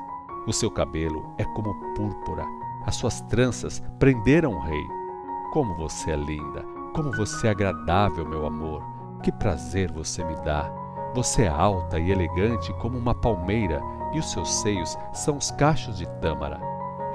O 0.46 0.52
seu 0.52 0.70
cabelo 0.70 1.34
é 1.38 1.44
como 1.44 1.74
púrpura. 1.94 2.44
As 2.86 2.96
suas 2.96 3.20
tranças 3.22 3.82
prenderam 3.98 4.52
o 4.52 4.60
rei. 4.60 4.84
Como 5.52 5.76
você 5.76 6.12
é 6.12 6.16
linda! 6.16 6.64
Como 6.94 7.12
você 7.12 7.48
é 7.48 7.50
agradável, 7.50 8.26
meu 8.26 8.46
amor! 8.46 8.82
Que 9.22 9.30
prazer 9.30 9.92
você 9.92 10.24
me 10.24 10.34
dá! 10.36 10.72
Você 11.14 11.44
é 11.44 11.48
alta 11.48 11.98
e 11.98 12.10
elegante 12.10 12.72
como 12.74 12.96
uma 12.96 13.14
palmeira, 13.14 13.80
e 14.12 14.18
os 14.18 14.30
seus 14.30 14.48
seios 14.60 14.96
são 15.12 15.36
os 15.36 15.50
cachos 15.50 15.98
de 15.98 16.06
tâmara. 16.20 16.67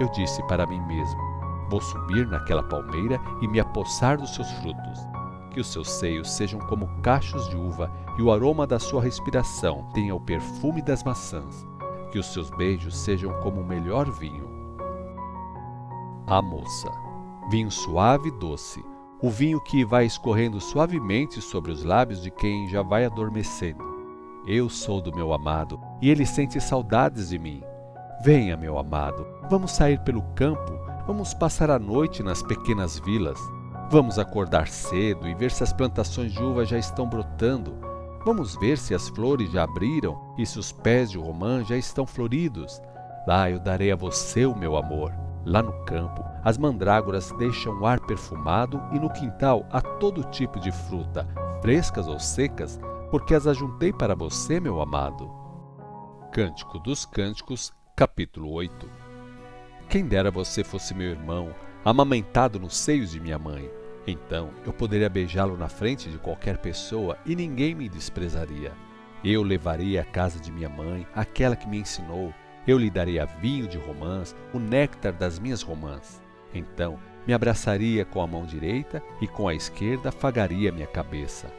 Eu 0.04 0.10
disse 0.10 0.44
para 0.44 0.66
mim 0.68 0.82
mesmo: 0.82 1.22
Vou 1.70 1.80
subir 1.80 2.28
naquela 2.28 2.62
palmeira 2.62 3.22
e 3.42 3.48
me 3.48 3.58
apossar 3.58 4.18
dos 4.18 4.36
seus 4.36 4.52
frutos. 4.52 5.00
Que 5.50 5.62
os 5.62 5.72
seus 5.72 5.90
seios 5.90 6.30
sejam 6.30 6.60
como 6.60 6.90
cachos 7.02 7.48
de 7.48 7.56
uva 7.56 7.90
e 8.18 8.22
o 8.22 8.30
aroma 8.30 8.68
da 8.68 8.80
sua 8.80 9.02
respiração 9.02 9.88
tenha 9.94 10.14
o 10.14 10.20
perfume 10.20 10.82
das 10.82 11.06
maçãs. 11.06 11.66
Que 12.12 12.20
os 12.20 12.34
seus 12.34 12.50
beijos 12.50 12.98
sejam 12.98 13.32
como 13.40 13.62
o 13.62 13.66
melhor 13.66 14.12
vinho. 14.12 14.46
A 16.28 16.42
moça. 16.42 16.92
Vinho 17.50 17.72
suave 17.72 18.28
e 18.28 18.32
doce. 18.32 18.84
O 19.22 19.30
vinho 19.30 19.62
que 19.62 19.86
vai 19.86 20.06
escorrendo 20.06 20.60
suavemente 20.60 21.42
sobre 21.42 21.72
os 21.72 21.82
lábios 21.82 22.22
de 22.22 22.30
quem 22.30 22.68
já 22.68 22.82
vai 22.82 23.06
adormecendo. 23.06 23.82
Eu 24.46 24.68
sou 24.68 25.00
do 25.00 25.16
meu 25.16 25.32
amado 25.32 25.80
e 26.02 26.10
ele 26.10 26.26
sente 26.26 26.60
saudades 26.60 27.30
de 27.30 27.40
mim. 27.40 27.64
Venha, 28.24 28.56
meu 28.56 28.78
amado, 28.78 29.28
vamos 29.50 29.72
sair 29.72 30.00
pelo 30.00 30.22
campo 30.34 30.84
Vamos 31.06 31.34
passar 31.34 31.70
a 31.70 31.78
noite 31.78 32.24
nas 32.24 32.42
pequenas 32.42 32.98
vilas. 32.98 33.38
Vamos 33.90 34.18
acordar 34.18 34.70
cedo 34.70 35.28
e 35.28 35.36
ver 35.36 35.52
se 35.52 35.62
as 35.62 35.74
plantações 35.74 36.32
de 36.32 36.42
uva 36.42 36.64
já 36.64 36.78
estão 36.78 37.06
brotando. 37.06 37.78
Vamos 38.24 38.56
ver 38.56 38.78
se 38.78 38.96
as 38.96 39.10
flores 39.10 39.52
já 39.52 39.64
abriram 39.64 40.18
e 40.38 40.46
se 40.46 40.58
os 40.58 40.72
pés 40.72 41.12
de 41.12 41.18
romã 41.18 41.62
já 41.66 41.76
estão 41.76 42.08
floridos. 42.08 42.82
Lá 43.28 43.52
eu 43.52 43.60
darei 43.60 43.92
a 43.92 43.98
você 43.98 44.46
o 44.46 44.56
meu 44.56 44.78
amor. 44.78 45.14
Lá 45.46 45.62
no 45.62 45.74
campo, 45.84 46.24
as 46.42 46.58
mandrágoras 46.58 47.34
deixam 47.34 47.78
o 47.82 47.86
ar 47.86 48.00
perfumado 48.00 48.82
e 48.94 49.00
no 49.00 49.10
quintal 49.10 49.66
há 49.70 49.82
todo 49.82 50.24
tipo 50.24 50.58
de 50.58 50.72
fruta, 50.72 51.28
frescas 51.62 52.08
ou 52.08 52.18
secas, 52.18 52.80
porque 53.12 53.36
as 53.36 53.46
ajuntei 53.46 53.92
para 53.92 54.16
você, 54.16 54.58
meu 54.58 54.80
amado. 54.80 55.30
Cântico 56.32 56.80
dos 56.80 57.06
Cânticos, 57.06 57.74
capítulo 57.96 58.52
8 58.52 59.04
quem 59.94 60.08
dera 60.08 60.32
você 60.32 60.64
fosse 60.64 60.92
meu 60.96 61.12
irmão, 61.12 61.54
amamentado 61.86 62.60
nos 62.60 62.76
seios 62.76 63.12
de 63.12 63.20
minha 63.20 63.38
mãe. 63.38 63.70
Então 64.08 64.50
eu 64.66 64.74
poderia 64.74 65.08
beijá-lo 65.08 65.56
na 65.56 65.70
frente 65.70 66.10
de 66.10 66.18
qualquer 66.18 66.58
pessoa 66.58 67.16
e 67.28 67.36
ninguém 67.36 67.76
me 67.76 67.88
desprezaria. 67.88 68.72
Eu 69.24 69.44
levaria 69.44 70.02
à 70.02 70.04
casa 70.04 70.40
de 70.40 70.52
minha 70.52 70.68
mãe, 70.68 71.06
aquela 71.14 71.56
que 71.56 71.68
me 71.68 71.78
ensinou. 71.78 72.34
Eu 72.66 72.80
lhe 72.80 72.90
daria 72.90 73.28
vinho 73.40 73.68
de 73.68 73.78
romãs, 73.78 74.36
o 74.52 74.58
néctar 74.58 75.14
das 75.14 75.38
minhas 75.38 75.62
romãs. 75.62 76.20
Então 76.56 76.98
me 77.28 77.34
abraçaria 77.36 78.04
com 78.04 78.20
a 78.20 78.26
mão 78.26 78.48
direita 78.48 79.00
e 79.22 79.28
com 79.28 79.48
a 79.48 79.54
esquerda 79.54 80.10
afagaria 80.10 80.72
minha 80.72 80.88
cabeça. 80.88 81.54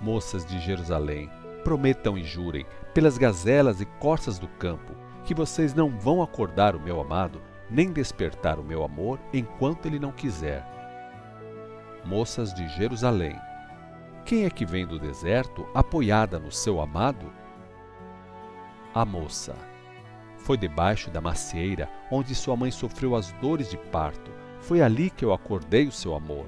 Moças 0.00 0.46
de 0.46 0.60
Jerusalém, 0.60 1.28
prometam 1.64 2.16
e 2.16 2.22
jurem, 2.22 2.64
pelas 2.94 3.18
gazelas 3.18 3.80
e 3.80 3.86
corças 3.86 4.38
do 4.38 4.46
campo, 4.46 5.01
que 5.24 5.34
vocês 5.34 5.74
não 5.74 5.88
vão 5.88 6.22
acordar 6.22 6.74
o 6.76 6.80
meu 6.80 7.00
amado 7.00 7.40
nem 7.70 7.90
despertar 7.90 8.58
o 8.58 8.64
meu 8.64 8.84
amor 8.84 9.18
enquanto 9.32 9.86
ele 9.86 9.98
não 9.98 10.12
quiser. 10.12 10.62
Moças 12.04 12.52
de 12.52 12.68
Jerusalém, 12.68 13.38
quem 14.24 14.44
é 14.44 14.50
que 14.50 14.66
vem 14.66 14.86
do 14.86 14.98
deserto 14.98 15.66
apoiada 15.74 16.38
no 16.38 16.50
seu 16.50 16.80
amado? 16.80 17.32
A 18.94 19.04
moça. 19.04 19.54
Foi 20.36 20.56
debaixo 20.56 21.10
da 21.10 21.20
macieira 21.20 21.88
onde 22.10 22.34
sua 22.34 22.56
mãe 22.56 22.70
sofreu 22.70 23.16
as 23.16 23.32
dores 23.34 23.70
de 23.70 23.76
parto. 23.76 24.30
Foi 24.60 24.82
ali 24.82 25.08
que 25.08 25.24
eu 25.24 25.32
acordei 25.32 25.86
o 25.86 25.92
seu 25.92 26.14
amor. 26.14 26.46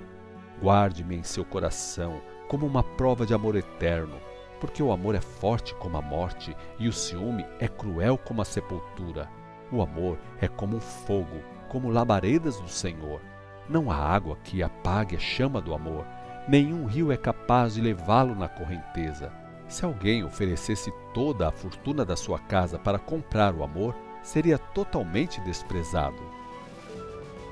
Guarde-me 0.61 1.17
em 1.17 1.23
seu 1.23 1.45
coração 1.45 2.21
como 2.49 2.67
uma 2.67 2.83
prova 2.83 3.25
de 3.25 3.33
amor 3.33 3.57
eterno, 3.57 4.21
porque 4.65 4.83
o 4.83 4.91
amor 4.91 5.15
é 5.15 5.21
forte 5.21 5.75
como 5.75 5.99
a 5.99 6.01
morte 6.01 6.57
e 6.79 6.89
o 6.89 6.93
ciúme 6.93 7.45
é 7.61 7.69
cruel 7.69 8.17
como 8.17 8.41
a 8.41 8.47
sepultura. 8.47 9.29
O 9.71 9.83
amor 9.83 10.19
é 10.41 10.49
como 10.49 10.79
um 10.79 10.81
fogo, 10.81 11.43
como 11.69 11.91
labaredas 11.91 12.59
do 12.59 12.69
Senhor. 12.71 13.21
Não 13.69 13.91
há 13.91 13.95
água 13.95 14.39
que 14.43 14.63
apague 14.63 15.17
a 15.17 15.19
chama 15.19 15.61
do 15.61 15.75
amor, 15.75 16.07
nenhum 16.49 16.87
rio 16.87 17.13
é 17.13 17.17
capaz 17.19 17.75
de 17.75 17.83
levá-lo 17.83 18.35
na 18.35 18.49
correnteza. 18.49 19.31
Se 19.69 19.85
alguém 19.85 20.25
oferecesse 20.25 20.91
toda 21.13 21.47
a 21.47 21.53
fortuna 21.53 22.03
da 22.03 22.17
sua 22.17 22.39
casa 22.39 22.79
para 22.79 22.99
comprar 22.99 23.55
o 23.55 23.63
amor, 23.63 23.95
seria 24.23 24.57
totalmente 24.57 25.43
desprezado. 25.43 26.23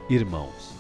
Irmãos, 0.09 0.75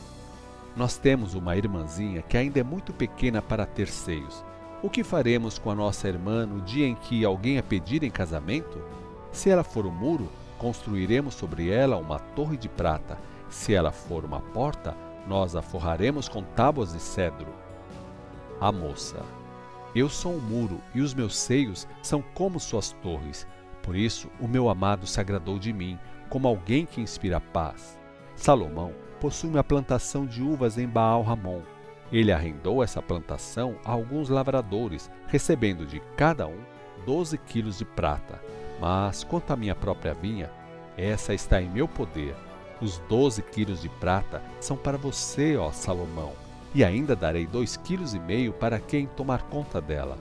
nós 0.74 0.96
temos 0.96 1.34
uma 1.34 1.58
irmãzinha 1.58 2.22
que 2.22 2.38
ainda 2.38 2.58
é 2.58 2.62
muito 2.64 2.90
pequena 2.94 3.42
para 3.42 3.66
ter 3.66 3.88
seios. 3.88 4.42
O 4.82 4.90
que 4.90 5.04
faremos 5.04 5.60
com 5.60 5.70
a 5.70 5.76
nossa 5.76 6.08
irmã 6.08 6.44
no 6.44 6.60
dia 6.60 6.88
em 6.88 6.96
que 6.96 7.24
alguém 7.24 7.56
a 7.56 7.62
pedir 7.62 8.02
em 8.02 8.10
casamento? 8.10 8.82
Se 9.30 9.48
ela 9.48 9.62
for 9.62 9.86
um 9.86 9.92
muro, 9.92 10.28
construiremos 10.58 11.34
sobre 11.34 11.70
ela 11.70 11.96
uma 11.96 12.18
torre 12.18 12.56
de 12.56 12.68
prata. 12.68 13.16
Se 13.48 13.72
ela 13.72 13.92
for 13.92 14.24
uma 14.24 14.40
porta, 14.40 14.96
nós 15.28 15.54
a 15.54 15.62
forraremos 15.62 16.28
com 16.28 16.42
tábuas 16.42 16.92
de 16.92 16.98
cedro. 16.98 17.46
A 18.60 18.72
moça. 18.72 19.22
Eu 19.94 20.08
sou 20.08 20.34
um 20.34 20.40
muro 20.40 20.80
e 20.92 21.00
os 21.00 21.14
meus 21.14 21.38
seios 21.38 21.86
são 22.02 22.20
como 22.34 22.58
suas 22.58 22.90
torres. 22.90 23.46
Por 23.84 23.94
isso 23.94 24.28
o 24.40 24.48
meu 24.48 24.68
amado 24.68 25.06
se 25.06 25.20
agradou 25.20 25.60
de 25.60 25.72
mim, 25.72 25.96
como 26.28 26.48
alguém 26.48 26.86
que 26.86 27.00
inspira 27.00 27.40
paz. 27.40 27.96
Salomão 28.34 28.92
possui 29.20 29.48
uma 29.48 29.62
plantação 29.62 30.26
de 30.26 30.42
uvas 30.42 30.76
em 30.76 30.88
Baal 30.88 31.22
Ramon. 31.22 31.62
Ele 32.12 32.30
arrendou 32.30 32.84
essa 32.84 33.00
plantação 33.00 33.76
a 33.84 33.90
alguns 33.90 34.28
lavradores, 34.28 35.10
recebendo 35.28 35.86
de 35.86 35.98
cada 36.16 36.46
um 36.46 36.58
doze 37.06 37.38
quilos 37.38 37.78
de 37.78 37.84
prata. 37.84 38.40
Mas 38.80 39.24
quanto 39.24 39.52
à 39.52 39.56
minha 39.56 39.74
própria 39.74 40.12
vinha, 40.12 40.50
essa 40.96 41.32
está 41.32 41.60
em 41.62 41.70
meu 41.70 41.88
poder. 41.88 42.34
Os 42.80 42.98
doze 43.08 43.42
quilos 43.42 43.80
de 43.80 43.88
prata 43.88 44.42
são 44.60 44.76
para 44.76 44.98
você, 44.98 45.56
ó 45.56 45.70
Salomão, 45.70 46.32
e 46.74 46.84
ainda 46.84 47.16
darei 47.16 47.46
dois 47.46 47.76
quilos 47.76 48.12
e 48.12 48.18
meio 48.18 48.52
para 48.52 48.78
quem 48.78 49.06
tomar 49.06 49.42
conta 49.44 49.80
dela. 49.80 50.18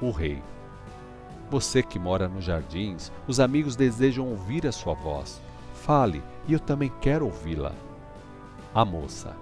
O 0.00 0.10
rei. 0.10 0.42
Você 1.50 1.82
que 1.82 1.98
mora 1.98 2.28
nos 2.28 2.44
jardins, 2.44 3.10
os 3.26 3.40
amigos 3.40 3.74
desejam 3.74 4.28
ouvir 4.28 4.66
a 4.66 4.72
sua 4.72 4.94
voz. 4.94 5.42
Fale, 5.74 6.22
e 6.46 6.52
eu 6.52 6.60
também 6.60 6.92
quero 7.00 7.26
ouvi-la. 7.26 7.72
A 8.72 8.84
moça. 8.84 9.36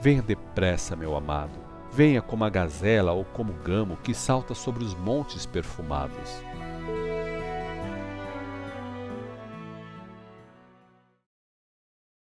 Venha 0.00 0.22
depressa, 0.22 0.94
meu 0.94 1.16
amado. 1.16 1.58
Venha 1.90 2.22
como 2.22 2.44
a 2.44 2.50
gazela 2.50 3.12
ou 3.12 3.24
como 3.24 3.52
o 3.52 3.62
gamo 3.62 3.96
que 3.96 4.14
salta 4.14 4.54
sobre 4.54 4.84
os 4.84 4.94
montes 4.94 5.44
perfumados. 5.44 6.40